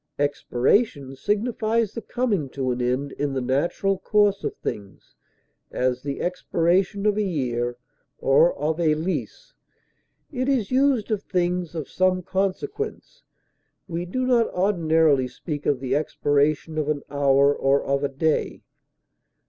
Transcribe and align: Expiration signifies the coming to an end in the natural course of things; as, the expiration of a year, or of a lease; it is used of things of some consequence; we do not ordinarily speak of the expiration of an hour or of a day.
Expiration 0.17 1.15
signifies 1.15 1.93
the 1.93 2.01
coming 2.01 2.49
to 2.49 2.71
an 2.71 2.81
end 2.81 3.11
in 3.11 3.33
the 3.33 3.39
natural 3.39 3.99
course 3.99 4.43
of 4.43 4.55
things; 4.55 5.13
as, 5.69 6.01
the 6.01 6.21
expiration 6.21 7.05
of 7.05 7.17
a 7.17 7.21
year, 7.23 7.77
or 8.17 8.57
of 8.57 8.79
a 8.79 8.95
lease; 8.95 9.53
it 10.31 10.49
is 10.49 10.71
used 10.71 11.11
of 11.11 11.21
things 11.21 11.75
of 11.75 11.87
some 11.87 12.23
consequence; 12.23 13.21
we 13.87 14.03
do 14.05 14.25
not 14.25 14.47
ordinarily 14.55 15.27
speak 15.27 15.67
of 15.67 15.79
the 15.79 15.95
expiration 15.95 16.79
of 16.79 16.89
an 16.89 17.03
hour 17.11 17.55
or 17.55 17.83
of 17.83 18.03
a 18.03 18.09
day. 18.09 18.63